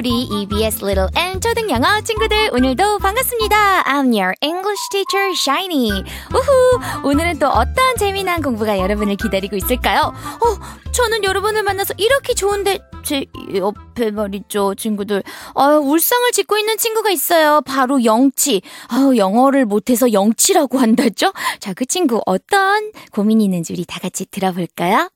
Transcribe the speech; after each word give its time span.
우리 0.00 0.22
EBS 0.22 0.82
Little 0.82 1.08
and 1.14 1.46
초등 1.46 1.68
영어 1.68 2.00
친구들 2.00 2.48
오늘도 2.54 3.00
반갑습니다. 3.00 3.82
I'm 3.84 4.06
your 4.18 4.32
English 4.40 4.80
teacher 4.90 5.32
Shiny. 5.32 5.90
우후 6.34 7.06
오늘은 7.06 7.38
또 7.38 7.48
어떤 7.48 7.96
재미난 7.98 8.40
공부가 8.40 8.78
여러분을 8.78 9.16
기다리고 9.16 9.56
있을까요? 9.56 10.04
어 10.04 10.90
저는 10.90 11.22
여러분을 11.22 11.62
만나서 11.64 11.92
이렇게 11.98 12.32
좋은데 12.32 12.78
제 13.04 13.26
옆에 13.54 14.10
말이죠 14.10 14.74
친구들 14.74 15.22
아 15.54 15.66
울상을 15.76 16.32
짓고 16.32 16.56
있는 16.56 16.78
친구가 16.78 17.10
있어요. 17.10 17.60
바로 17.60 18.02
영치. 18.02 18.62
아 18.88 19.10
영어를 19.14 19.66
못해서 19.66 20.10
영치라고 20.14 20.78
한다죠? 20.78 21.34
자 21.58 21.74
그 21.74 21.84
친구 21.84 22.22
어떤 22.24 22.90
고민이 23.12 23.44
있는지 23.44 23.74
우리 23.74 23.84
다 23.84 24.00
같이 24.00 24.24
들어볼까요? 24.30 25.10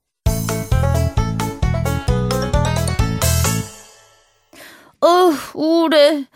어, 5.04 5.30
우울해. 5.54 6.26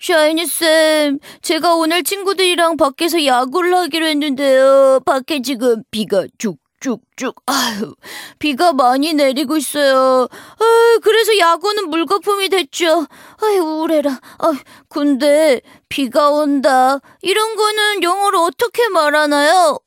샤이니쌤, 0.00 1.18
제가 1.40 1.74
오늘 1.76 2.02
친구들이랑 2.04 2.76
밖에서 2.76 3.24
야구를 3.24 3.74
하기로 3.74 4.06
했는데요. 4.06 5.00
밖에 5.06 5.40
지금 5.40 5.82
비가 5.90 6.26
쭉쭉쭉, 6.36 7.34
아유, 7.46 7.94
비가 8.38 8.74
많이 8.74 9.14
내리고 9.14 9.56
있어요. 9.56 10.28
아 10.30 10.98
그래서 11.02 11.38
야구는 11.38 11.88
물거품이 11.88 12.50
됐죠. 12.50 13.06
아유, 13.42 13.62
우울해라. 13.62 14.10
아 14.38 14.52
근데 14.90 15.62
비가 15.88 16.30
온다. 16.30 17.00
이런 17.22 17.56
거는 17.56 18.02
영어로 18.02 18.42
어떻게 18.42 18.88
말하나요? 18.90 19.78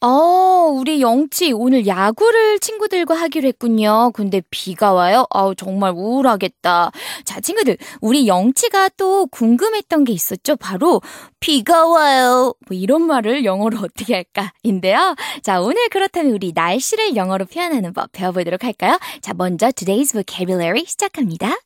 어, 0.00 0.70
우리 0.72 1.00
영치 1.00 1.50
오늘 1.52 1.88
야구를 1.88 2.60
친구들과 2.60 3.16
하기로 3.16 3.48
했군요. 3.48 4.12
근데 4.14 4.40
비가 4.48 4.92
와요? 4.92 5.26
아우, 5.30 5.56
정말 5.56 5.92
우울하겠다. 5.92 6.92
자, 7.24 7.40
친구들, 7.40 7.76
우리 8.00 8.28
영치가 8.28 8.90
또 8.96 9.26
궁금했던 9.26 10.04
게 10.04 10.12
있었죠. 10.12 10.54
바로 10.54 11.02
비가 11.40 11.88
와요. 11.88 12.54
뭐 12.68 12.78
이런 12.78 13.02
말을 13.02 13.44
영어로 13.44 13.78
어떻게 13.82 14.14
할까?인데요. 14.14 15.16
자, 15.42 15.60
오늘 15.60 15.88
그렇다면 15.88 16.32
우리 16.32 16.52
날씨를 16.54 17.16
영어로 17.16 17.46
표현하는 17.46 17.92
법 17.92 18.12
배워보도록 18.12 18.62
할까요? 18.62 18.98
자, 19.20 19.34
먼저 19.34 19.66
today's 19.68 20.12
vocabulary 20.12 20.84
시작합니다. 20.86 21.56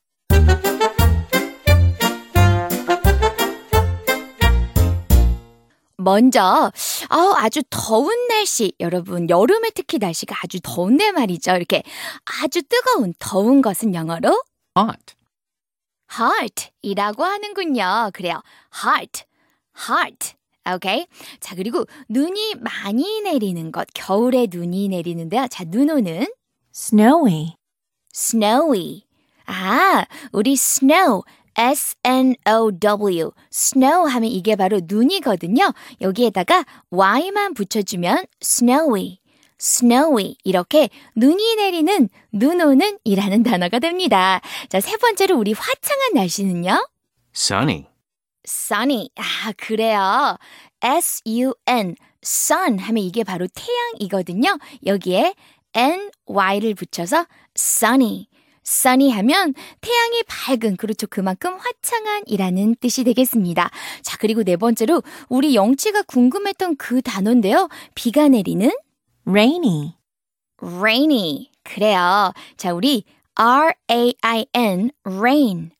먼저 6.03 6.71
아, 7.09 7.33
아주 7.37 7.61
더운 7.69 8.27
날씨 8.27 8.73
여러분 8.79 9.29
여름에 9.29 9.71
특히 9.73 9.97
날씨가 9.97 10.35
아주 10.43 10.59
더운데 10.61 11.11
말이죠. 11.11 11.55
이렇게 11.55 11.83
아주 12.41 12.61
뜨거운 12.63 13.13
더운 13.19 13.61
것은 13.61 13.95
영어로 13.95 14.43
hot, 14.77 15.15
hot이라고 16.81 17.23
하는군요. 17.23 18.11
그래요. 18.13 18.41
hot, 18.85 19.23
hot. 19.89 20.33
오케이. 20.73 21.05
자, 21.41 21.55
그리고 21.55 21.85
눈이 22.07 22.55
많이 22.61 23.21
내리는 23.21 23.71
것. 23.71 23.87
겨울에 23.93 24.47
눈이 24.49 24.87
내리는데요. 24.87 25.47
자, 25.49 25.65
눈 25.65 25.89
오는 25.89 26.25
snowy, 26.73 27.55
snowy. 28.13 29.03
아, 29.45 30.05
우리 30.31 30.53
snow 30.53 31.23
S-N-O-W, 31.55 33.31
snow 33.51 34.09
하면 34.09 34.29
이게 34.29 34.55
바로 34.55 34.81
눈이거든요. 34.83 35.71
여기에다가 36.01 36.65
y만 36.89 37.53
붙여주면 37.53 38.25
snowy, 38.41 39.19
snowy 39.59 40.35
이렇게 40.43 40.89
눈이 41.15 41.55
내리는, 41.55 42.09
눈 42.31 42.61
오는 42.61 42.97
이라는 43.03 43.43
단어가 43.43 43.79
됩니다. 43.79 44.41
자, 44.69 44.79
세 44.79 44.97
번째로 44.97 45.37
우리 45.37 45.53
화창한 45.53 46.13
날씨는요? 46.15 46.87
sunny, 47.35 47.85
sunny. 48.47 49.09
아, 49.15 49.51
그래요. 49.57 50.37
S-U-N, 50.81 51.95
sun 52.23 52.79
하면 52.79 53.03
이게 53.03 53.23
바로 53.23 53.47
태양이거든요. 53.47 54.57
여기에 54.85 55.33
N-Y를 55.75 56.75
붙여서 56.75 57.25
sunny. 57.57 58.27
Sunny 58.65 59.11
하면 59.11 59.53
태양이 59.81 60.23
밝은, 60.27 60.77
그렇죠. 60.77 61.07
그만큼 61.07 61.55
화창한이라는 61.57 62.75
뜻이 62.79 63.03
되겠습니다. 63.03 63.69
자, 64.01 64.17
그리고 64.17 64.43
네 64.43 64.57
번째로 64.57 65.03
우리 65.29 65.55
영치가 65.55 66.03
궁금했던 66.03 66.77
그 66.77 67.01
단어인데요. 67.01 67.69
비가 67.95 68.27
내리는 68.27 68.71
rainy, 69.27 69.95
rainy. 70.61 71.51
그래요. 71.63 72.33
자, 72.57 72.73
우리 72.73 73.05
R-A-I-N, 73.35 74.91
rain. 75.03 75.71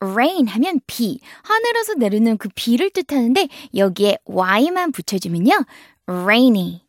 rain 0.00 0.46
하면 0.48 0.80
비. 0.86 1.20
하늘에서 1.42 1.94
내리는 1.94 2.36
그 2.38 2.48
비를 2.54 2.90
뜻하는데 2.90 3.48
여기에 3.76 4.18
y만 4.24 4.92
붙여주면요. 4.92 5.64
rainy. 6.08 6.82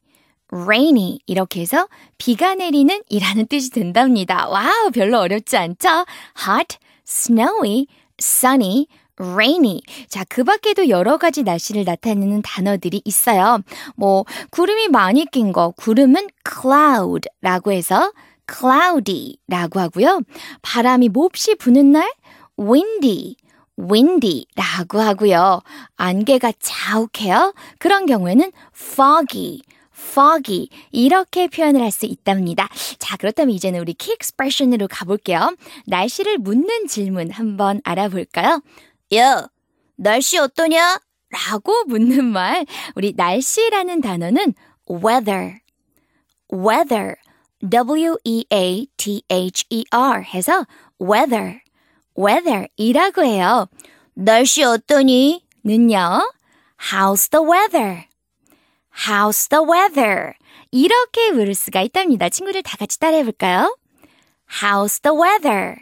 Rainy 0.54 1.20
이렇게 1.26 1.62
해서 1.62 1.88
비가 2.18 2.54
내리는 2.54 3.02
이라는 3.10 3.48
뜻이 3.48 3.72
된답니다. 3.72 4.48
와우, 4.48 4.92
별로 4.94 5.20
어렵지 5.20 5.58
않죠? 5.58 6.06
hot, 6.48 6.78
snowy, 7.08 7.88
sunny, 8.22 8.86
rainy. 9.20 9.82
자, 10.08 10.24
그 10.30 10.44
밖에도 10.44 10.90
여러 10.90 11.18
가지 11.18 11.44
날씨를 11.44 11.84
나타내는 11.86 12.42
단어들이 12.44 13.02
있어요. 13.06 13.60
뭐, 13.96 14.26
구름이 14.52 14.90
많이 14.90 15.26
낀 15.26 15.52
거, 15.52 15.72
구름은 15.72 16.28
cloud라고 16.48 17.72
해서 17.72 18.12
cloudy라고 18.52 19.80
하고요. 19.80 20.22
바람이 20.62 21.10
몹시 21.10 21.56
부는 21.56 21.92
날, 21.92 22.12
windy, 22.60 23.36
windy라고 23.80 25.00
하고요. 25.00 25.62
안개가 25.96 26.54
자욱해요. 26.60 27.54
그런 27.80 28.06
경우에는 28.06 28.52
foggy, 28.76 29.62
foggy 30.04 30.68
이렇게 30.92 31.48
표현을 31.48 31.82
할 31.82 31.92
수 31.92 32.06
있답니다. 32.06 32.68
자, 33.00 33.18
그렇다면 33.18 33.54
이제는 33.56 33.80
우리 33.80 33.94
키 33.94 34.12
expression으로 34.12 34.88
가볼게요. 34.90 35.56
날씨를 35.86 36.40
묻는 36.40 36.88
질문 36.88 37.32
한번 37.32 37.82
알아볼까요? 37.84 38.62
야, 39.16 39.48
날씨 39.96 40.38
어떠냐? 40.38 41.00
라고 41.30 41.84
묻는 41.86 42.26
말. 42.26 42.66
우리 42.96 43.14
날씨라는 43.16 44.02
단어는 44.02 44.54
weather, 44.90 45.60
weather, 46.52 47.16
W-E-A-T-H-E-R 47.68 48.34
해서 50.24 50.66
weather, 51.02 51.62
weather 52.18 52.68
이라고 52.78 53.24
해요. 53.24 53.68
날씨 54.16 54.64
어떠니? 54.64 55.44
는요. 55.64 56.30
How's 56.92 57.30
the 57.32 57.44
weather? 57.46 58.06
How's 59.08 59.50
the 59.50 59.64
weather? 59.64 60.34
이렇게 60.72 61.32
물을 61.32 61.56
수가 61.56 61.82
있답니다. 61.82 62.30
친구들 62.30 62.64
다 62.64 62.78
같이 62.78 63.00
따라해 63.00 63.24
볼까요? 63.24 63.78
How's 64.62 65.02
the 65.02 65.18
weather? 65.18 65.76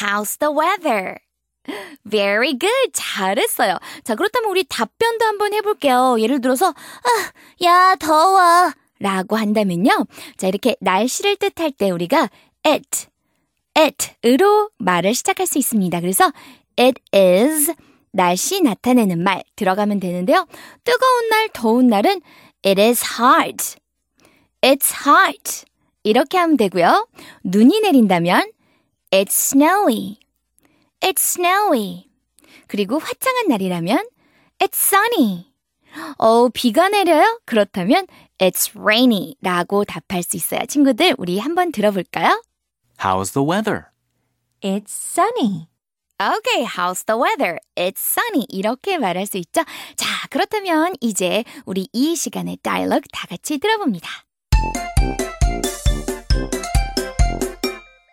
How's 0.00 0.38
the 0.38 0.52
weather? 0.54 1.16
Very 2.04 2.58
good. 2.58 2.92
잘했어요. 2.92 3.78
자, 4.04 4.14
그렇다면 4.14 4.50
우리 4.50 4.64
답변도 4.64 5.24
한번 5.24 5.52
해볼게요. 5.52 6.16
예를 6.20 6.40
들어서, 6.40 6.68
아, 6.68 7.64
야, 7.64 7.94
더워. 7.96 8.72
라고 9.00 9.36
한다면요. 9.36 10.06
자, 10.36 10.48
이렇게 10.48 10.76
날씨를 10.80 11.36
뜻할 11.36 11.70
때 11.70 11.90
우리가 11.90 12.28
it, 12.66 13.06
it으로 13.74 14.70
말을 14.78 15.14
시작할 15.14 15.46
수 15.46 15.58
있습니다. 15.58 16.00
그래서 16.00 16.32
it 16.78 17.00
is 17.14 17.72
날씨 18.12 18.60
나타내는 18.60 19.22
말 19.22 19.42
들어가면 19.56 20.00
되는데요. 20.00 20.46
뜨거운 20.84 21.28
날, 21.28 21.48
더운 21.52 21.86
날은 21.88 22.20
it 22.64 22.80
is 22.80 23.04
hot. 23.20 23.76
It's 24.62 24.92
hot. 25.06 25.64
이렇게 26.02 26.38
하면 26.38 26.56
되고요. 26.56 27.08
눈이 27.44 27.80
내린다면 27.80 28.50
it's 29.10 29.52
snowy. 29.54 30.18
It's 31.00 31.38
snowy. 31.38 32.08
그리고 32.66 32.98
화창한 32.98 33.48
날이라면 33.48 34.06
it's 34.58 34.74
sunny. 34.74 35.46
어, 36.18 36.48
비가 36.48 36.88
내려요? 36.88 37.40
그렇다면 37.44 38.06
it's 38.38 38.76
rainy 38.78 39.34
라고 39.40 39.84
답할 39.84 40.22
수 40.22 40.36
있어요. 40.36 40.64
친구들, 40.66 41.14
우리 41.18 41.38
한번 41.38 41.72
들어볼까요? 41.72 42.42
how's 43.00 43.32
the 43.32 43.44
weather? 43.46 43.86
it's 44.60 44.90
sunny, 44.92 45.67
Okay, 46.21 46.63
how's 46.63 47.03
the 47.03 47.17
weather? 47.17 47.59
It's 47.75 47.99
sunny. 47.99 48.45
이렇게 48.49 48.97
말할 48.97 49.25
수 49.25 49.37
있죠? 49.37 49.63
자, 49.97 50.27
그렇다면 50.29 50.93
이제 51.01 51.43
우리 51.65 51.87
이 51.91 52.15
시간의 52.15 52.57
다이얼로그 52.63 53.07
다 53.11 53.27
같이 53.27 53.57
들어봅니다. 53.57 54.07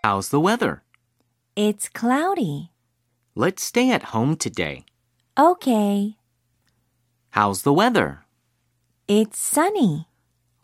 How's 0.04 0.30
the 0.30 0.40
weather? 0.40 0.82
it's 1.56 1.88
cloudy. 1.88 2.70
Let's 3.36 3.62
stay 3.62 3.90
at 3.90 4.14
home 4.14 4.34
today. 4.36 4.84
Okay, 5.38 6.16
How's 7.34 7.62
the 7.62 7.72
weather? 7.72 8.24
it's 9.08 9.38
sunny. 9.38 10.06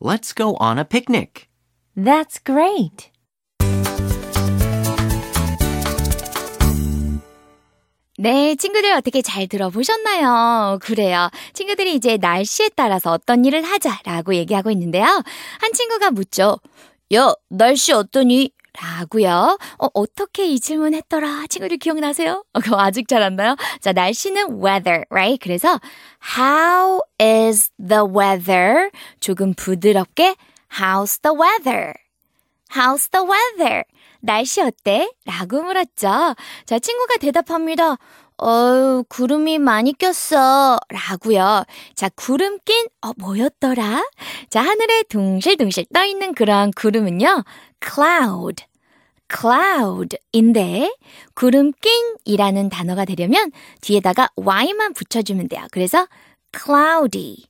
Let's 0.01 0.33
go 0.33 0.57
on 0.57 0.79
a 0.79 0.85
picnic. 0.85 1.49
That's 1.97 2.39
great. 2.39 3.11
네, 8.22 8.56
친구들 8.56 8.92
어떻게 8.94 9.24
잘 9.24 9.48
들어보셨나요? 9.48 10.78
그래요. 10.84 11.30
친구들이 11.54 11.96
이제 11.96 12.18
날씨에 12.18 12.70
따라서 12.76 13.12
어떤 13.12 13.44
일을 13.46 13.64
하자라고 13.64 14.36
얘기하고 14.36 14.70
있는데요. 14.72 15.06
한 15.06 15.74
친구가 15.74 16.12
묻죠. 16.12 16.60
야, 17.16 17.34
날씨 17.50 17.94
어떠니? 17.94 18.52
라고요. 18.80 19.58
어, 19.80 19.88
어떻게 19.96 20.46
이 20.46 20.60
질문 20.60 20.94
했더라? 20.94 21.46
친구들 21.50 21.78
기억나세요? 21.78 22.44
어, 22.54 22.60
아직 22.78 23.08
잘 23.08 23.24
안 23.24 23.36
나요? 23.36 23.56
자, 23.82 23.92
날씨는 23.92 24.64
weather, 24.64 25.04
right? 25.10 25.40
그래서 25.42 25.80
how 26.38 27.02
is 27.20 27.72
the 27.80 28.04
weather? 28.04 28.92
조금 29.20 29.56
부드럽게 29.56 30.36
how's 30.78 31.20
the 31.24 31.36
weather? 31.36 31.94
How's 32.74 33.10
the 33.12 33.26
weather? 33.28 33.84
날씨 34.22 34.62
어때? 34.62 35.12
라고 35.26 35.62
물었죠. 35.62 36.36
자, 36.66 36.80
친구가 36.80 37.18
대답합니다. 37.18 37.98
어우, 38.38 39.04
구름이 39.10 39.60
많이 39.60 39.94
꼈어. 39.94 40.80
라고요. 40.90 41.64
자, 41.96 42.10
구름 42.16 42.60
낀, 42.66 42.88
어, 43.02 43.12
뭐였더라? 43.18 44.04
자, 44.50 44.62
하늘에 44.62 45.04
둥실둥실 45.04 45.86
떠 45.94 46.06
있는 46.06 46.34
그런 46.34 46.72
구름은요, 46.72 47.44
cloud. 47.84 48.64
cloud인데, 49.30 50.96
구름 51.36 51.72
낀이라는 52.26 52.70
단어가 52.70 53.06
되려면 53.06 53.52
뒤에다가 53.82 54.30
y만 54.36 54.94
붙여주면 54.94 55.50
돼요. 55.50 55.66
그래서 55.72 56.08
cloudy. 56.58 57.46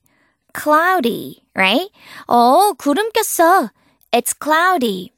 cloudy, 0.54 1.42
right? 1.54 1.92
어, 2.28 2.74
구름 2.74 3.12
꼈어. 3.12 3.70
It's 4.14 4.34
cloudy. 4.38 5.12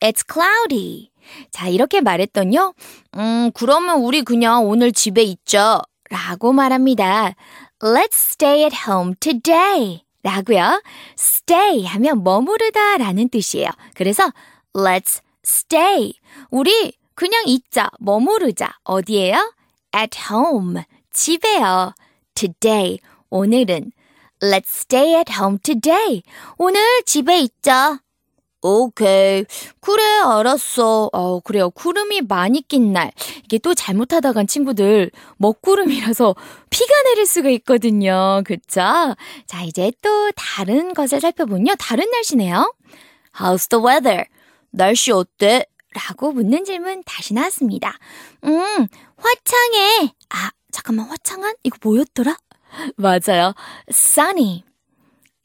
It's 0.00 0.22
cloudy. 0.30 1.10
자, 1.50 1.68
이렇게 1.68 2.00
말했더니요. 2.00 2.72
음, 3.16 3.50
그러면 3.52 3.98
우리 4.00 4.22
그냥 4.22 4.66
오늘 4.66 4.92
집에 4.92 5.22
있죠. 5.22 5.82
라고 6.08 6.52
말합니다. 6.52 7.34
Let's 7.80 8.14
stay 8.14 8.62
at 8.62 8.76
home 8.88 9.14
today. 9.18 10.04
라고요. 10.22 10.82
stay 11.18 11.84
하면 11.84 12.22
머무르다 12.22 12.98
라는 12.98 13.28
뜻이에요. 13.28 13.70
그래서 13.94 14.30
let's 14.72 15.20
stay. 15.44 16.14
우리 16.50 16.92
그냥 17.14 17.42
있자, 17.46 17.90
머무르자. 17.98 18.70
어디에요? 18.84 19.52
at 19.96 20.16
home. 20.30 20.82
집에요. 21.12 21.92
today. 22.34 22.98
오늘은 23.30 23.90
let's 24.40 24.68
stay 24.68 25.14
at 25.16 25.32
home 25.32 25.58
today. 25.62 26.22
오늘 26.56 27.02
집에 27.04 27.40
있자. 27.40 27.98
오케이. 28.62 29.44
그래, 29.80 30.02
알았어. 30.24 31.10
어, 31.12 31.40
그래요. 31.40 31.68
구름이 31.70 32.22
많이 32.22 32.62
낀 32.62 32.92
날. 32.92 33.10
이게 33.44 33.58
또 33.58 33.74
잘못하다 33.74 34.32
간 34.32 34.46
친구들, 34.46 35.10
먹구름이라서 35.38 36.34
피가 36.70 37.02
내릴 37.02 37.26
수가 37.26 37.50
있거든요. 37.50 38.42
그쵸? 38.44 38.80
자, 39.46 39.62
이제 39.64 39.90
또 40.00 40.30
다른 40.36 40.94
것을 40.94 41.20
살펴보면요. 41.20 41.74
다른 41.78 42.08
날씨네요. 42.10 42.72
How's 43.34 43.68
the 43.68 43.84
weather? 43.84 44.24
날씨 44.70 45.10
어때? 45.10 45.66
라고 45.94 46.32
묻는 46.32 46.64
질문 46.64 47.02
다시 47.04 47.34
나왔습니다. 47.34 47.98
음, 48.44 48.86
화창해. 49.16 50.14
아, 50.30 50.50
잠깐만, 50.70 51.06
화창한? 51.06 51.54
이거 51.64 51.76
뭐였더라? 51.82 52.36
맞아요. 52.96 53.54
sunny. 53.90 54.64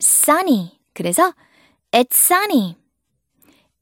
sunny. 0.01 0.79
그래서, 0.93 1.33
it's 1.91 2.15
sunny. 2.15 2.77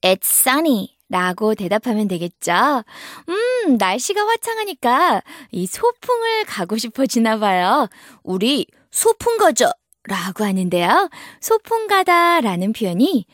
It's 0.06 0.30
sunny. 0.30 0.90
라고 1.10 1.56
대답하면 1.56 2.07
되겠죠? 2.07 2.84
음, 3.28 3.78
날씨가 3.78 4.22
화창하니까 4.22 5.24
이 5.52 5.66
소풍을 5.66 6.46
가고 6.46 6.78
싶어지나 6.78 7.40
봐요. 7.40 7.88
우리 8.24 8.68
소풍 8.92 9.38
가자! 9.38 9.72
라고 10.04 10.44
하는데요. 10.44 11.10
소풍 11.42 11.88
가다 11.88 12.42
라는 12.42 12.72
표현이 12.72 13.25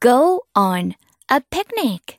go 0.00 0.42
on 0.56 0.92
a 1.32 1.40
picnic. 1.50 2.18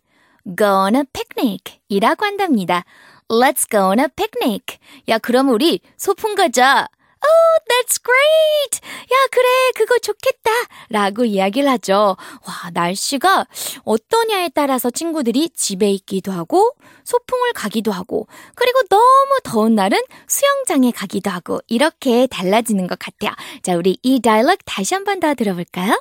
go 0.57 0.67
on 0.67 0.95
a 0.95 1.03
picnic 1.13 1.79
이라고 1.87 2.25
한답니다. 2.25 2.83
Let's 3.29 3.69
go 3.69 3.87
on 3.87 3.99
a 3.99 4.07
picnic. 4.13 4.79
야, 5.07 5.17
그럼 5.17 5.47
우리 5.47 5.79
소풍 5.95 6.35
가자. 6.35 6.89
Oh, 7.25 7.59
that's 7.69 7.99
great! 8.03 8.81
야, 9.11 9.15
그래, 9.31 9.47
그거 9.75 9.97
좋겠다! 9.99 10.51
라고 10.89 11.23
이야기를 11.25 11.69
하죠. 11.69 12.17
와, 12.45 12.69
날씨가 12.73 13.47
어떠냐에 13.85 14.49
따라서 14.49 14.89
친구들이 14.89 15.49
집에 15.51 15.89
있기도 15.91 16.31
하고, 16.33 16.75
소풍을 17.05 17.53
가기도 17.53 17.91
하고, 17.91 18.27
그리고 18.55 18.81
너무 18.89 19.39
더운 19.43 19.75
날은 19.75 19.97
수영장에 20.27 20.91
가기도 20.91 21.29
하고, 21.31 21.59
이렇게 21.67 22.27
달라지는 22.27 22.87
것 22.87 22.99
같아요. 22.99 23.31
자, 23.61 23.75
우리 23.77 23.97
이 24.03 24.19
다이얼ог 24.21 24.59
다시 24.65 24.93
한 24.93 25.03
번 25.05 25.19
더 25.19 25.33
들어볼까요? 25.33 25.97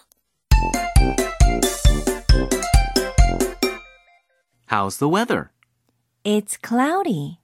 How's 4.70 4.98
the 4.98 5.08
weather? 5.08 5.50
It's 6.24 6.56
cloudy. 6.56 7.38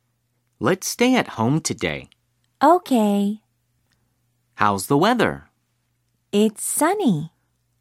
Let's 0.60 0.88
stay 0.88 1.14
at 1.14 1.38
home 1.38 1.60
today. 1.60 2.08
Okay. 2.62 3.40
How's 4.58 4.88
the 4.88 4.99
weather? 4.99 5.44
It's 6.32 6.64
sunny. 6.64 7.31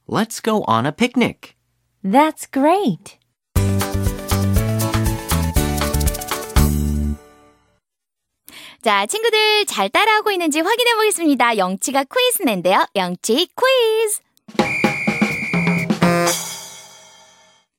Let's 0.07 0.39
go 0.39 0.63
on 0.65 0.85
a 0.85 0.91
picnic. 0.91 1.55
That's 2.03 2.45
great. 2.45 3.17
자, 8.83 9.07
친구들 9.07 9.65
잘 9.65 9.89
따라하고 9.89 10.29
있는지 10.29 10.59
확인해 10.59 10.93
보겠습니다. 10.93 11.57
영치가 11.57 12.03
퀴즈 12.03 12.43
낸데요. 12.43 12.85
영치 12.95 13.47
퀴즈. 13.55 14.21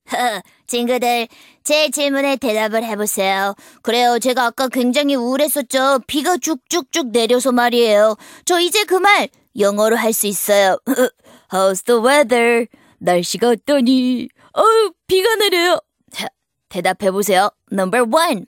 친구들, 0.66 1.28
제 1.64 1.90
질문에 1.90 2.36
대답을 2.36 2.82
해보세요. 2.84 3.54
그래요, 3.82 4.18
제가 4.18 4.46
아까 4.46 4.68
굉장히 4.68 5.14
우울했었죠. 5.14 6.00
비가 6.06 6.36
쭉쭉쭉 6.38 7.10
내려서 7.10 7.52
말이에요. 7.52 8.16
저 8.44 8.58
이제 8.60 8.84
그 8.84 8.94
말 8.96 9.28
영어로 9.58 9.96
할 9.96 10.12
수 10.12 10.26
있어요. 10.26 10.78
How's 11.52 11.84
the 11.84 12.00
weather? 12.02 12.66
날씨가 12.98 13.48
어떠니? 13.50 14.28
어우, 14.52 14.92
비가 15.06 15.34
내려요. 15.36 15.80
자, 16.10 16.28
대답해보세요. 16.68 17.50
Number 17.72 18.04
one. 18.04 18.46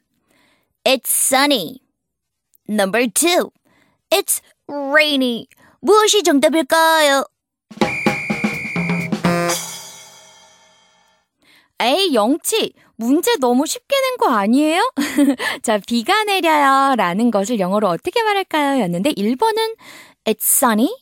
It's 0.84 1.10
sunny. 1.10 1.80
Number 2.68 3.06
two. 3.08 3.50
It's 4.10 4.40
rainy. 4.68 5.46
무엇이 5.80 6.22
정답일까요? 6.22 7.24
에이, 11.80 12.14
영치. 12.14 12.72
문제 12.96 13.34
너무 13.40 13.66
쉽게 13.66 13.96
낸 14.00 14.16
거 14.18 14.28
아니에요? 14.30 14.92
자, 15.62 15.78
비가 15.86 16.24
내려요. 16.24 16.94
라는 16.96 17.30
것을 17.30 17.58
영어로 17.58 17.88
어떻게 17.88 18.22
말할까요? 18.22 18.82
였는데, 18.82 19.12
1번은 19.12 19.76
It's 20.26 20.42
sunny. 20.42 20.94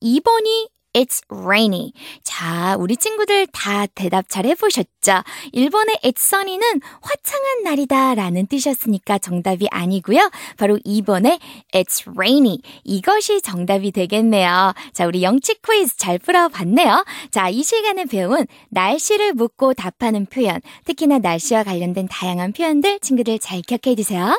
2번이 0.00 0.68
It's 0.92 1.22
rainy. 1.30 1.92
자, 2.24 2.76
우리 2.78 2.96
친구들 2.96 3.46
다 3.48 3.86
대답 3.86 4.28
잘 4.28 4.44
해보셨죠? 4.46 5.22
1번의 5.54 6.02
It's 6.02 6.18
sunny는 6.18 6.80
화창한 7.00 7.62
날이다 7.62 8.14
라는 8.14 8.46
뜻이었으니까 8.46 9.18
정답이 9.18 9.68
아니고요. 9.70 10.30
바로 10.56 10.78
2번의 10.78 11.38
It's 11.72 12.10
rainy. 12.10 12.58
이것이 12.84 13.40
정답이 13.40 13.92
되겠네요. 13.92 14.72
자, 14.92 15.06
우리 15.06 15.22
영치 15.22 15.54
퀴즈 15.62 15.96
잘 15.96 16.18
풀어봤네요. 16.18 17.04
자, 17.30 17.48
이 17.48 17.62
시간에 17.62 18.04
배운 18.04 18.46
날씨를 18.70 19.34
묻고 19.34 19.74
답하는 19.74 20.26
표현, 20.26 20.60
특히나 20.84 21.18
날씨와 21.18 21.62
관련된 21.62 22.08
다양한 22.08 22.52
표현들 22.52 22.98
친구들 23.00 23.38
잘 23.38 23.62
기억해 23.62 23.94
두세요. 23.94 24.36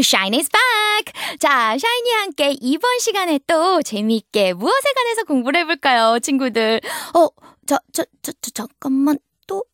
샤이니 0.00 0.38
is 0.38 0.48
back! 0.48 1.12
자, 1.38 1.76
샤이니와 1.76 2.22
함께 2.22 2.56
이번 2.60 2.98
시간에 3.00 3.38
또 3.46 3.82
재미있게 3.82 4.54
무엇에 4.54 4.92
관해서 4.94 5.24
공부를 5.24 5.60
해볼까요, 5.60 6.18
친구들? 6.20 6.80
어, 7.14 7.28
저, 7.66 7.78
저, 7.92 8.04
저, 8.22 8.32
저, 8.40 8.50
잠깐만. 8.52 9.18
또, 9.48 9.64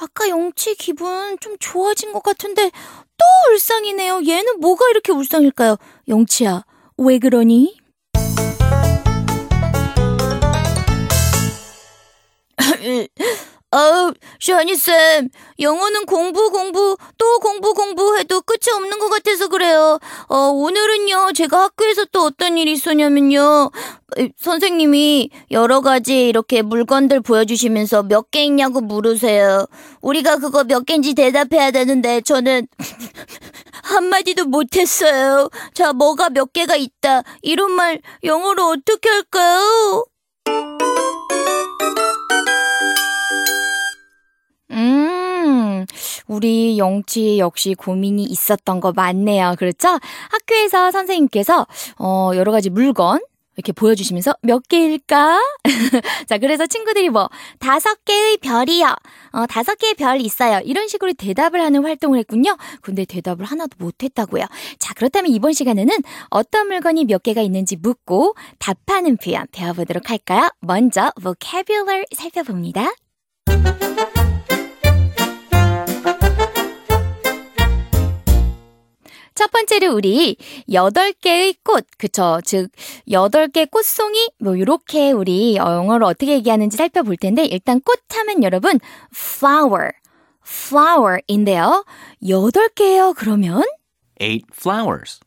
아까 0.00 0.28
영치 0.28 0.74
기분 0.74 1.38
좀 1.40 1.56
좋아진 1.58 2.12
것 2.12 2.22
같은데, 2.22 2.70
또 2.70 3.24
울상이네요. 3.50 4.20
얘는 4.26 4.60
뭐가 4.60 4.86
이렇게 4.90 5.12
울상일까요? 5.12 5.76
영치야, 6.08 6.64
왜 6.98 7.18
그러니? 7.18 7.76
어우, 13.74 14.12
샤니쌤, 14.38 15.30
영어는 15.58 16.06
공부, 16.06 16.50
공부, 16.52 16.96
또 17.18 17.38
공부, 17.40 17.74
공부해도 17.74 18.42
끝이 18.42 18.72
없는 18.72 19.00
것 19.00 19.08
같아서 19.08 19.48
그래요. 19.48 19.98
어, 20.28 20.36
오늘은요, 20.36 21.32
제가 21.34 21.62
학교에서 21.64 22.04
또 22.12 22.22
어떤 22.22 22.56
일이 22.56 22.70
있었냐면요. 22.70 23.72
선생님이 24.36 25.30
여러 25.50 25.80
가지 25.80 26.28
이렇게 26.28 26.62
물건들 26.62 27.20
보여주시면서 27.22 28.04
몇 28.04 28.30
개 28.30 28.44
있냐고 28.44 28.80
물으세요. 28.80 29.66
우리가 30.02 30.36
그거 30.38 30.62
몇 30.62 30.84
개인지 30.86 31.14
대답해야 31.14 31.72
되는데, 31.72 32.20
저는 32.20 32.68
한마디도 33.82 34.44
못했어요. 34.46 35.50
자, 35.74 35.92
뭐가 35.92 36.30
몇 36.30 36.52
개가 36.52 36.76
있다. 36.76 37.22
이런 37.42 37.72
말 37.72 38.00
영어로 38.22 38.68
어떻게 38.68 39.08
할까요? 39.08 40.04
음, 44.74 45.86
우리 46.26 46.78
영치 46.78 47.38
역시 47.38 47.74
고민이 47.74 48.24
있었던 48.24 48.80
거 48.80 48.92
맞네요. 48.92 49.54
그렇죠? 49.58 49.98
학교에서 50.30 50.90
선생님께서, 50.90 51.66
어, 51.98 52.30
여러 52.34 52.52
가지 52.52 52.70
물건, 52.70 53.20
이렇게 53.56 53.72
보여주시면서 53.72 54.34
몇 54.42 54.66
개일까? 54.68 55.40
자, 56.26 56.38
그래서 56.38 56.66
친구들이 56.66 57.08
뭐, 57.08 57.28
다섯 57.60 58.04
개의 58.04 58.38
별이요. 58.38 58.96
어, 59.32 59.46
다섯 59.46 59.76
개의 59.76 59.94
별 59.94 60.20
있어요. 60.20 60.60
이런 60.64 60.88
식으로 60.88 61.12
대답을 61.12 61.60
하는 61.62 61.84
활동을 61.84 62.18
했군요. 62.18 62.56
근데 62.82 63.04
대답을 63.04 63.44
하나도 63.44 63.76
못했다고요. 63.78 64.44
자, 64.78 64.94
그렇다면 64.94 65.30
이번 65.30 65.52
시간에는 65.52 65.96
어떤 66.30 66.66
물건이 66.66 67.04
몇 67.04 67.22
개가 67.22 67.42
있는지 67.42 67.76
묻고 67.76 68.34
답하는 68.58 69.16
표현 69.16 69.46
배워보도록 69.52 70.10
할까요? 70.10 70.50
먼저 70.60 71.12
vocabulary 71.22 72.04
살펴봅니다. 72.16 72.92
첫 79.34 79.50
번째로 79.50 79.94
우리 79.94 80.36
여덟 80.72 81.12
개의 81.12 81.54
꽃, 81.64 81.86
그쵸? 81.98 82.40
즉, 82.44 82.70
여덟 83.10 83.48
개 83.48 83.64
꽃송이, 83.64 84.30
뭐, 84.38 84.58
요렇게 84.58 85.10
우리 85.10 85.56
영어로 85.56 86.06
어떻게 86.06 86.32
얘기하는지 86.34 86.76
살펴볼 86.76 87.16
텐데, 87.16 87.44
일단 87.44 87.80
꽃 87.80 88.00
하면 88.10 88.44
여러분, 88.44 88.78
flower, 89.12 89.90
flower인데요. 90.46 91.84
여덟 92.28 92.68
개예요, 92.68 93.12
그러면? 93.14 93.64
Eight 94.20 94.46
flowers. 94.52 95.18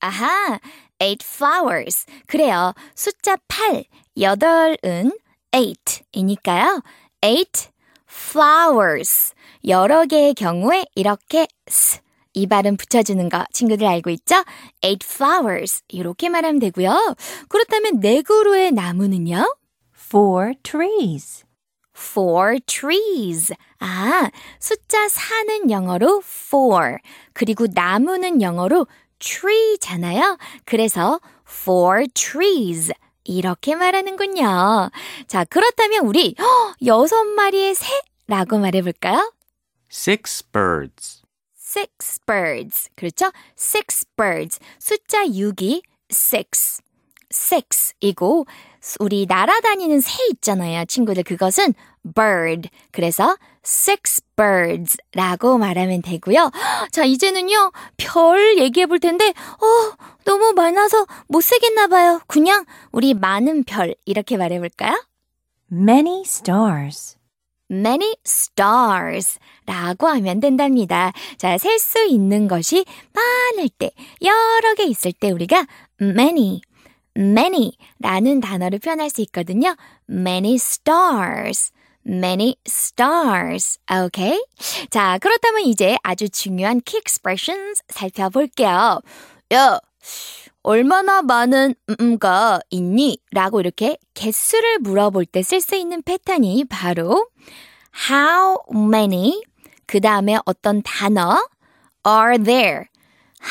아하, 0.00 0.60
eight 1.00 1.24
flowers. 1.26 2.04
그래요. 2.26 2.74
숫자 2.94 3.36
8, 3.48 3.84
여덟은 4.20 5.12
eight이니까요. 5.52 6.82
eight 7.24 7.68
flowers. 8.08 9.32
여러 9.66 10.04
개의 10.04 10.34
경우에 10.34 10.84
이렇게 10.94 11.46
s 11.66 12.00
이 12.36 12.46
발음 12.46 12.76
붙여주는 12.76 13.28
거 13.30 13.46
친구들 13.50 13.86
알고 13.86 14.10
있죠? 14.10 14.44
eight 14.84 15.04
flowers 15.04 15.82
이렇게 15.88 16.28
말하면 16.28 16.58
되고요. 16.60 17.16
그렇다면 17.48 18.00
네 18.00 18.20
그루의 18.20 18.72
나무는요? 18.72 19.56
Four 19.94 20.52
trees. 20.62 21.44
four 21.96 22.60
trees. 22.66 23.54
아, 23.80 24.30
숫자 24.60 25.06
4는 25.06 25.70
영어로 25.70 26.22
four. 26.22 26.98
그리고 27.32 27.66
나무는 27.72 28.42
영어로 28.42 28.86
tree잖아요. 29.18 30.36
그래서 30.66 31.20
four 31.48 32.06
trees. 32.08 32.92
이렇게 33.24 33.74
말하는군요. 33.74 34.90
자, 35.26 35.44
그렇다면 35.46 36.04
우리 36.06 36.34
여섯 36.84 37.24
마리의 37.24 37.74
새라고 37.74 38.58
말해볼까요? 38.58 39.32
Six 39.90 40.44
birds. 40.52 41.15
Six 41.76 42.20
birds. 42.26 42.88
그렇죠? 42.96 43.30
six 43.58 44.06
birds. 44.16 44.58
숫자 44.78 45.26
6이 45.26 45.82
six. 46.10 46.80
six이고 47.30 48.46
우리 49.00 49.26
날아다니는 49.26 50.00
새 50.00 50.24
있잖아요. 50.32 50.84
친구들 50.86 51.22
그것은 51.24 51.74
bird. 52.14 52.70
그래서 52.92 53.36
six 53.64 54.22
birds라고 54.36 55.58
말하면 55.58 56.02
되고요. 56.02 56.50
자, 56.92 57.04
이제는요. 57.04 57.72
별 57.96 58.58
얘기해 58.58 58.86
볼 58.86 59.00
텐데 59.00 59.28
어, 59.28 59.96
너무 60.24 60.52
많아서 60.54 61.04
못 61.28 61.42
쓰겠나 61.42 61.88
봐요. 61.88 62.20
그냥 62.26 62.64
우리 62.92 63.12
많은 63.12 63.64
별 63.64 63.94
이렇게 64.06 64.36
말해 64.36 64.58
볼까요? 64.58 64.94
Many 65.70 66.22
stars. 66.24 67.16
many 67.68 68.14
stars 68.24 69.38
라고 69.66 70.06
하면 70.06 70.40
된답니다. 70.40 71.12
자, 71.36 71.58
셀 71.58 71.78
수 71.78 72.04
있는 72.06 72.48
것이 72.48 72.84
많을 73.12 73.68
때, 73.68 73.90
여러 74.22 74.74
개 74.74 74.84
있을 74.84 75.12
때 75.12 75.30
우리가 75.30 75.66
many, 76.00 76.60
many 77.16 77.72
라는 77.98 78.40
단어를 78.40 78.78
표현할 78.78 79.10
수 79.10 79.20
있거든요. 79.22 79.76
many 80.08 80.54
stars. 80.54 81.72
many 82.06 82.54
stars. 82.68 83.78
오케이? 83.90 84.40
자, 84.90 85.18
그렇다면 85.18 85.62
이제 85.62 85.96
아주 86.02 86.28
중요한 86.28 86.80
key 86.84 86.98
expressions 87.04 87.82
살펴볼게요. 87.88 89.00
야, 89.52 89.80
얼마나 90.62 91.22
많은 91.22 91.74
음가 92.00 92.60
있니? 92.70 93.18
라고 93.32 93.60
이렇게 93.60 93.96
개수를 94.14 94.78
물어볼 94.80 95.26
때 95.26 95.40
쓸 95.40 95.60
수 95.60 95.74
있는 95.76 96.02
패턴이 96.02 96.64
바로 96.68 97.28
how 98.10 98.58
many 98.74 99.42
그 99.86 100.00
다음에 100.00 100.38
어떤 100.44 100.82
단어 100.82 101.46
are 102.06 102.42
there 102.42 102.84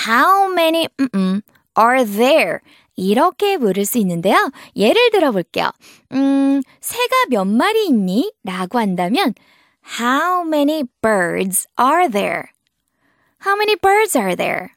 how 0.08 0.52
many 0.52 0.88
음, 1.14 1.42
are 1.78 2.06
there 2.06 2.60
이렇게 2.96 3.58
물을 3.58 3.86
수 3.86 3.98
있는데요. 3.98 4.50
예를 4.76 5.12
들어 5.12 5.32
볼게요. 5.32 5.70
음, 6.14 6.62
새가 6.80 7.26
몇 7.30 7.46
마리 7.46 7.88
있니? 7.88 8.34
라고 8.44 8.80
한다면 8.80 9.34
how 10.00 10.48
many 10.48 10.84
birds 11.02 11.68
are 11.80 12.10
there? 12.10 12.44
How 13.46 13.56
many 13.58 13.76
birds 13.76 14.18
are 14.18 14.36
there? 14.36 14.70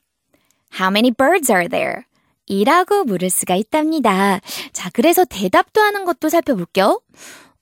How 0.79 0.91
many 0.91 1.11
birds 1.11 1.51
are 1.51 1.69
there? 1.69 2.03
이라고 2.47 3.05
물을 3.05 3.31
수가 3.31 3.55
있답니다. 3.55 4.41
자, 4.73 4.91
그래서 4.93 5.25
대답도 5.25 5.81
하는 5.81 6.05
것도 6.05 6.29
살펴볼게요. 6.29 7.01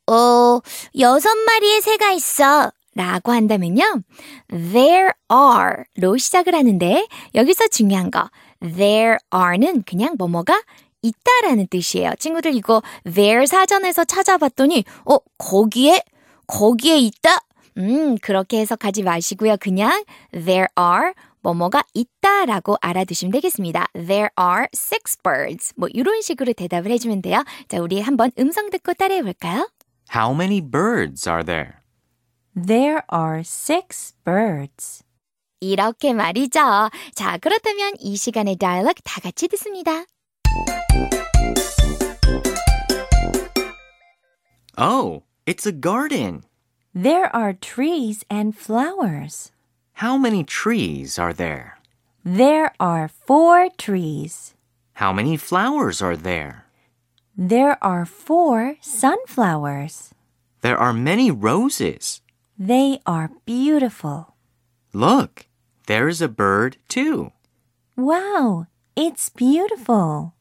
어, 0.07 0.61
여섯 0.99 1.35
마리의 1.37 1.81
새가 1.83 2.13
있어. 2.13 2.71
라고 2.97 3.31
한다면요. 3.31 4.03
There 4.49 5.11
are로 5.31 6.17
시작을 6.17 6.55
하는데 6.55 7.07
여기서 7.35 7.69
중요한 7.69 8.11
거 8.11 8.31
there 8.61 9.19
are는 9.35 9.83
그냥 9.83 10.17
뭐뭐가 10.19 10.63
있다라는 11.03 11.67
뜻이에요. 11.69 12.15
친구들 12.19 12.55
이거 12.55 12.83
there 13.05 13.47
사전에서 13.47 14.05
찾아봤더니 14.05 14.85
어 15.05 15.19
거기에 15.37 16.01
거기에 16.47 16.99
있다? 16.99 17.39
음 17.77 18.17
그렇게 18.19 18.61
해석하지 18.61 19.03
마시고요. 19.03 19.59
그냥 19.61 20.03
there 20.33 20.69
are 20.79 21.13
뭐뭐가 21.43 21.85
있다라고 21.93 22.79
알아두시면 22.81 23.31
되겠습니다. 23.33 23.87
There 23.93 24.31
are 24.41 24.69
six 24.75 25.19
birds. 25.23 25.75
뭐 25.77 25.89
이런 25.93 26.23
식으로 26.23 26.55
대답을 26.55 26.91
해주면 26.93 27.21
돼요. 27.21 27.45
자 27.69 27.79
우리 27.79 28.01
한번 28.01 28.31
음성 28.39 28.71
듣고 28.71 28.95
따라해 28.95 29.23
볼까요? 29.23 29.69
How 30.15 30.35
many 30.35 30.63
birds 30.63 31.29
are 31.29 31.45
there? 31.45 31.75
There 32.56 33.02
are 33.10 33.40
six 33.40 34.14
birds. 34.26 35.04
이렇게 35.62 36.14
말이죠. 36.14 36.90
자, 37.14 37.38
그렇다면 37.38 37.94
이 38.00 38.18
시간의 38.18 38.58
dialog 38.58 38.96
다 39.04 39.22
같이 39.22 39.48
듣습니다. 39.48 40.06
Oh, 44.78 45.24
it's 45.46 45.66
a 45.66 45.72
garden. 45.72 46.44
There 46.94 47.30
are 47.34 47.54
trees 47.54 48.26
and 48.30 48.58
flowers. 48.58 49.52
How 49.94 50.18
many 50.18 50.44
trees 50.44 51.20
are 51.20 51.34
there? 51.34 51.78
There 52.26 52.74
are 52.80 53.08
four 53.08 53.70
trees. 53.78 54.56
How 54.94 55.14
many 55.14 55.38
flowers 55.38 56.02
are 56.02 56.18
there? 56.18 56.66
There 57.38 57.78
are 57.82 58.06
four 58.06 58.76
sunflowers. 58.82 60.12
There 60.62 60.78
are 60.78 60.94
many 60.94 61.32
roses. 61.32 62.22
They 62.59 63.01
are 63.05 63.31
beautiful. 63.45 64.35
Look, 64.95 65.47
there's 65.87 66.23
a 66.23 66.29
bird 66.29 66.79
too. 66.89 67.33
Wow, 67.97 68.67
it's 68.97 69.29
beautiful. 69.29 70.33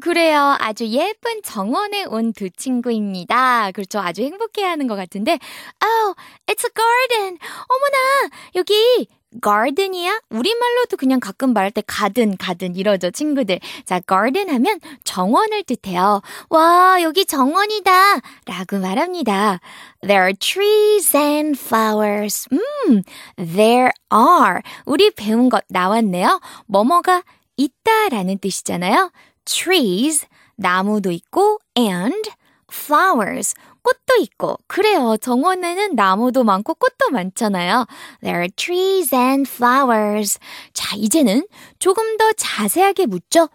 그래요. 0.00 0.56
아주 0.60 0.86
예쁜 0.88 1.42
정원에 1.42 2.04
온 2.04 2.32
두 2.32 2.48
친구입니다. 2.50 3.70
그렇죠. 3.72 3.98
아주 3.98 4.22
행복해하는 4.22 4.86
것 4.86 4.96
같은데, 4.96 5.38
Oh, 5.82 6.14
it's 6.46 6.64
a 6.64 6.70
garden. 6.74 7.38
어머나, 7.68 8.30
여기 8.54 9.08
garden이야? 9.42 10.20
우리말로도 10.30 10.96
그냥 10.96 11.20
가끔 11.20 11.52
말할 11.52 11.70
때 11.70 11.82
가든, 11.86 12.36
가든 12.36 12.74
이러죠, 12.76 13.10
친구들. 13.10 13.60
자, 13.84 14.00
garden 14.08 14.48
하면 14.50 14.80
정원을 15.04 15.62
뜻해요. 15.64 16.20
와, 16.48 16.98
여기 17.02 17.24
정원이다. 17.24 18.20
라고 18.46 18.78
말합니다. 18.78 19.60
There 20.02 20.22
are 20.22 20.34
trees 20.34 21.16
and 21.16 21.58
flowers. 21.60 22.48
음, 22.52 23.02
there 23.36 23.90
are. 24.12 24.60
우리 24.86 25.10
배운 25.10 25.48
것 25.48 25.64
나왔네요. 25.68 26.40
뭐뭐가 26.66 27.22
있다 27.56 28.08
라는 28.10 28.38
뜻이잖아요. 28.38 29.10
Trees, 29.50 30.26
나무도 30.56 31.10
있고, 31.10 31.58
and 31.76 32.30
flowers, 32.70 33.54
꽃도 33.82 34.20
있고. 34.20 34.58
그래요. 34.66 35.16
정원에는 35.20 35.94
나무도 35.94 36.44
많고 36.44 36.74
꽃도 36.74 37.10
많잖아요. 37.10 37.86
There 38.22 38.38
are 38.40 38.48
trees 38.50 39.14
and 39.14 39.50
flowers. 39.50 40.38
자, 40.72 40.94
이제는 40.96 41.46
조금 41.78 42.16
더 42.16 42.32
자세하게 42.32 43.06
묻죠. 43.06 43.48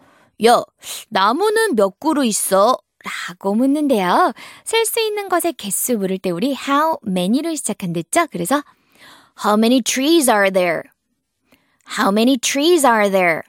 야, 0.44 0.62
나무는 1.08 1.76
몇 1.76 1.98
그루 1.98 2.24
있어? 2.24 2.76
라고 3.04 3.54
묻는데요. 3.54 4.32
셀 4.64 4.84
수 4.84 5.00
있는 5.00 5.28
것의 5.28 5.54
개수 5.56 5.96
물을 5.96 6.18
때 6.18 6.30
우리 6.30 6.56
how 6.68 6.96
many로 7.06 7.54
시작한댔죠? 7.54 8.26
그래서 8.32 8.62
How 9.44 9.54
many 9.56 9.82
trees 9.82 10.30
are 10.30 10.50
there? 10.50 10.84
How 11.98 12.10
many 12.10 12.36
trees 12.38 12.84
are 12.86 13.08
there? 13.10 13.42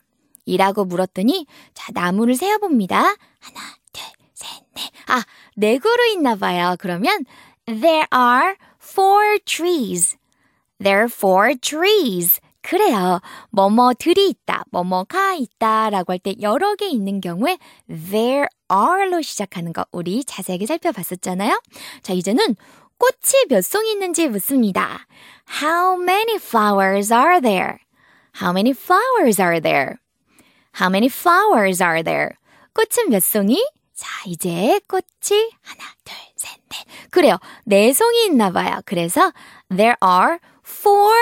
이라고 0.48 0.86
물었더니 0.86 1.46
자 1.76 1.92
나무를 1.94 2.36
세어봅니다. 2.36 2.98
하나, 2.98 3.60
둘, 3.94 4.04
셋, 4.34 4.48
넷. 4.74 4.92
아, 5.08 5.24
네 5.56 5.78
그루 5.78 6.08
있나 6.14 6.36
봐요. 6.36 6.76
그러면 6.80 7.26
There 7.66 8.08
are 8.14 8.56
four 8.82 9.40
trees. 9.46 10.18
There 10.80 11.02
are 11.02 11.10
four 11.12 11.56
trees. 11.60 12.40
그래요. 12.62 13.22
뭐뭐들이 13.52 14.30
있다, 14.30 14.64
뭐뭐가 14.72 15.36
있다 15.36 15.90
라고 15.90 16.12
할 16.14 16.20
때 16.20 16.36
여러 16.42 16.76
개 16.76 16.88
있는 16.88 17.22
경우에 17.22 17.58
there 17.88 18.48
are로 18.72 19.22
시작하는 19.22 19.72
거 19.72 19.86
우리 19.92 20.24
자세하게 20.26 20.66
살펴봤었잖아요. 20.66 21.62
자, 22.02 22.14
이제는 22.14 22.56
꽃이 22.98 23.46
몇 23.50 23.64
송이 23.64 23.92
있는지 23.92 24.28
묻습니다. 24.28 25.08
How 25.62 26.02
many 26.02 26.36
flowers 26.36 27.14
are 27.14 27.40
there? 27.40 27.78
How 28.42 28.52
many 28.52 28.72
flowers 28.72 29.42
are 29.42 29.62
there? 29.62 29.96
How 30.80 30.90
many 30.90 31.08
flowers 31.10 31.82
are 31.82 32.04
there? 32.04 32.38
꽃은 32.74 33.10
몇 33.10 33.24
송이? 33.24 33.58
자, 33.96 34.08
이제 34.28 34.80
꽃이 34.88 35.50
하나, 35.64 35.84
둘, 36.06 36.16
셋, 36.36 36.60
넷. 36.70 37.10
그래요. 37.10 37.40
네 37.66 37.92
송이 37.94 38.26
있나 38.26 38.52
봐요. 38.52 38.80
그래서 38.86 39.32
there 39.76 39.96
are 40.04 40.38
four 40.64 41.16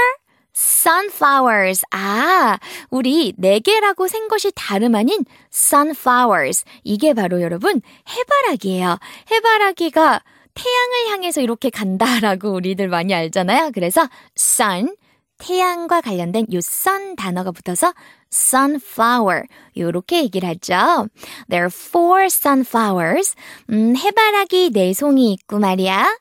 sunflowers. 0.54 1.84
아, 1.92 2.58
우리 2.90 3.34
네 3.38 3.60
개라고 3.60 4.08
센 4.08 4.28
것이 4.28 4.52
다름 4.54 4.94
아닌 4.96 5.24
sunflowers. 5.54 6.66
이게 6.84 7.14
바로 7.14 7.42
여러분 7.42 7.82
해바라기예요. 8.10 8.98
해바라기가 9.32 10.22
태양을 10.54 11.12
향해서 11.12 11.40
이렇게 11.40 11.70
간다라고 11.70 12.52
우리들 12.52 12.90
많이 12.90 13.14
알잖아요. 13.14 13.72
그래서 13.74 14.08
sun 14.38 14.96
태양과 15.38 16.02
관련된 16.02 16.48
요 16.54 16.58
sun 16.58 17.16
단어가 17.16 17.52
붙어서 17.52 17.94
sunflower 18.32 19.44
요렇게 19.78 20.24
얘기를 20.24 20.48
하죠. 20.50 21.08
There 21.50 21.64
are 21.64 21.72
four 21.72 22.26
sunflowers. 22.26 23.36
음, 23.70 23.96
해바라기 23.96 24.72
네 24.72 24.94
송이 24.94 25.34
있고 25.34 25.60
말이야. 25.60 26.18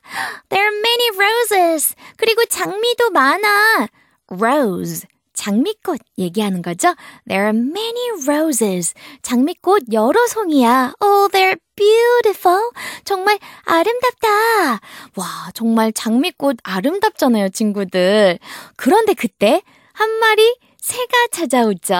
There 0.49 0.65
are 0.65 0.77
many 0.79 1.09
roses. 1.17 1.95
그리고 2.17 2.45
장미도 2.45 3.11
많아. 3.11 3.87
Rose. 4.29 5.07
장미꽃 5.35 5.99
얘기하는 6.17 6.61
거죠. 6.61 6.95
There 7.27 7.45
are 7.45 7.57
many 7.57 8.11
roses. 8.27 8.93
장미꽃 9.21 9.93
여러 9.93 10.25
송이야. 10.27 10.93
Oh, 10.99 11.29
they're 11.31 11.59
beautiful. 11.75 12.71
정말 13.03 13.37
아름답다. 13.63 14.79
와, 15.15 15.51
정말 15.53 15.91
장미꽃 15.93 16.57
아름답잖아요, 16.63 17.49
친구들. 17.49 18.39
그런데 18.75 19.13
그때 19.13 19.61
한 19.93 20.09
마리 20.19 20.57
새가 20.81 21.27
찾아오죠. 21.31 21.93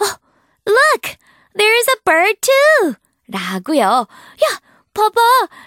Oh, 0.00 0.16
look! 0.66 1.16
There's 1.56 1.88
a 1.88 1.96
bird 2.04 2.40
too! 2.40 2.94
라고요. 3.28 3.82
야, 3.82 4.60
봐봐! 4.94 5.20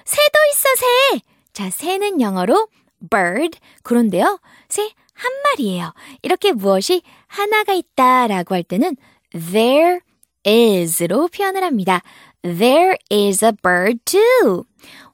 새도 0.06 0.40
있어, 0.52 0.70
새! 0.76 1.22
자, 1.54 1.70
새는 1.70 2.22
영어로 2.22 2.68
bird. 3.10 3.60
그런데요, 3.84 4.40
새 4.70 4.92
한 5.22 5.32
마리예요. 5.44 5.94
이렇게 6.24 6.52
무엇이 6.52 7.04
하나가 7.28 7.74
있다라고 7.74 8.56
할 8.56 8.64
때는 8.64 8.96
there 9.34 10.00
is로 10.44 11.28
표현을 11.28 11.64
합니다. 11.64 12.02
There 12.42 12.98
is 13.12 13.46
a 13.46 13.52
bird 13.52 14.00
too. 14.06 14.64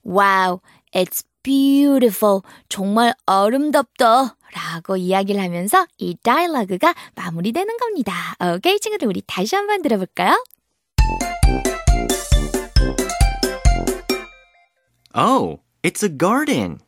Wow, 0.06 0.62
it's 0.94 1.26
beautiful. 1.44 2.42
정말 2.70 3.14
아름답다. 3.26 4.38
라고 4.54 4.96
이야기를 4.96 5.42
하면서 5.42 5.86
이 5.98 6.16
다이얼로그가 6.24 6.96
마무리되는 7.16 7.78
겁니다. 7.78 8.14
오케이, 8.56 8.80
친구들 8.80 9.10
우리 9.10 9.22
다시 9.28 9.56
한번 9.58 9.82
들어볼까요? 9.82 10.42
Oh, 15.14 15.60
it's 15.84 16.02
a 16.02 16.10
garden. 16.10 16.80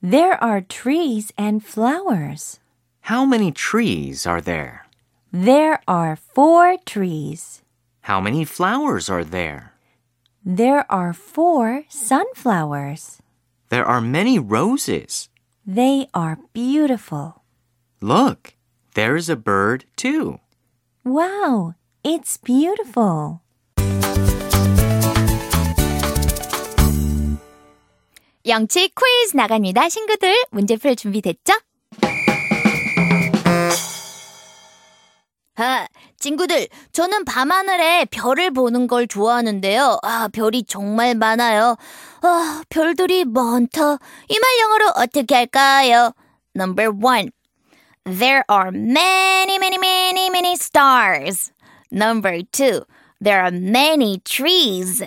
There 0.00 0.38
are 0.40 0.60
trees 0.60 1.32
and 1.36 1.64
flowers. 1.64 2.60
How 3.07 3.25
many 3.25 3.51
trees 3.51 4.25
are 4.25 4.41
there? 4.41 4.85
There 5.31 5.81
are 5.87 6.15
four 6.15 6.77
trees. 6.85 7.61
How 8.01 8.19
many 8.21 8.45
flowers 8.45 9.09
are 9.09 9.23
there? 9.23 9.73
There 10.45 10.85
are 10.91 11.13
four 11.13 11.83
sunflowers. 11.89 13.19
There 13.69 13.85
are 13.85 14.01
many 14.01 14.37
roses. 14.39 15.29
They 15.65 16.07
are 16.13 16.37
beautiful. 16.53 17.41
Look, 18.01 18.53
there's 18.95 19.29
a 19.29 19.35
bird 19.35 19.85
too. 19.95 20.39
Wow, 21.05 21.75
it's 22.03 22.37
beautiful. 22.37 23.39
영치 28.45 28.89
퀴즈 28.89 29.35
나갑니다. 29.37 29.87
친구들 29.87 30.35
문제 30.51 30.75
풀 30.75 30.95
준비됐죠? 30.97 31.53
아, 35.60 35.88
친구들, 36.20 36.68
저는 36.92 37.24
밤하늘에 37.24 38.04
별을 38.06 38.52
보는 38.52 38.86
걸 38.86 39.08
좋아하는데요. 39.08 39.98
아, 40.02 40.28
별이 40.32 40.62
정말 40.64 41.14
많아요. 41.16 41.76
아, 42.22 42.62
별들이 42.68 43.24
많다. 43.24 43.98
이 44.28 44.38
말 44.38 44.58
영어로 44.60 44.88
어떻게 44.96 45.34
할까요? 45.34 46.12
Number 46.54 46.90
one. 46.90 47.30
There 48.04 48.42
are 48.48 48.70
many, 48.72 49.56
many, 49.56 49.78
many, 49.78 50.26
many 50.30 50.52
stars. 50.52 51.50
Number 51.92 52.42
two. 52.52 52.84
There 53.20 53.40
are 53.40 53.50
many 53.50 54.20
trees. 54.24 55.04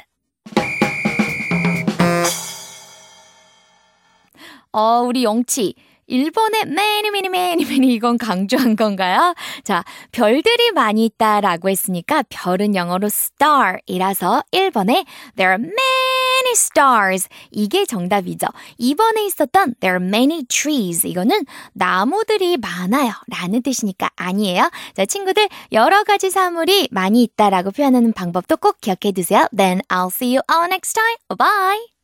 어, 4.74 5.02
우리 5.06 5.24
영치. 5.24 5.76
1번에 6.10 6.66
many, 6.66 7.08
many, 7.10 7.30
many, 7.30 7.51
many 7.66 7.94
이건 7.94 8.18
강조한 8.18 8.76
건가요? 8.76 9.34
자, 9.64 9.84
별들이 10.12 10.72
많이 10.72 11.06
있다라고 11.06 11.70
했으니까 11.70 12.24
별은 12.30 12.76
영어로 12.76 13.08
star이라서 13.08 14.44
1번에 14.52 15.06
there 15.36 15.56
are 15.56 15.62
many 15.62 16.52
stars 16.52 17.28
이게 17.52 17.86
정답이죠. 17.86 18.48
2번에 18.80 19.26
있었던 19.28 19.76
there 19.80 20.00
are 20.00 20.06
many 20.06 20.44
trees 20.46 21.08
이거는 21.08 21.46
나무들이 21.74 22.58
많아요 22.58 23.14
라는 23.28 23.62
뜻이니까 23.62 24.10
아니에요. 24.16 24.70
자, 24.96 25.06
친구들 25.06 25.50
여러 25.72 26.04
가지 26.04 26.30
사물이 26.30 26.90
많이 26.92 27.24
있다라고 27.24 27.72
표현하는 27.72 28.14
방법도 28.14 28.58
꼭 28.58 28.80
기억해 28.82 29.12
두세요. 29.14 29.48
Then 29.56 29.82
I'll 29.90 30.12
see 30.12 30.36
you 30.36 30.42
all 30.52 30.66
next 30.66 30.94
time. 30.94 31.18
Bye! 31.38 32.01